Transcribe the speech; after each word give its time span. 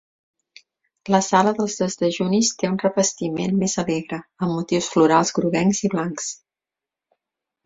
La 1.15 1.17
sala 1.25 1.51
dels 1.59 1.75
desdejunis 1.81 2.49
té 2.61 2.69
un 2.71 2.79
revestiment 2.85 3.53
més 3.65 3.77
alegre, 3.85 4.19
amb 4.47 4.55
motius 4.55 4.89
florals 4.95 5.35
groguencs 5.41 5.85
i 5.91 5.97
blancs. 5.97 6.33